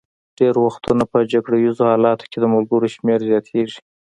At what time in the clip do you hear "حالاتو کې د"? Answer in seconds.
1.91-2.45